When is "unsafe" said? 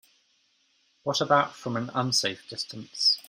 1.93-2.49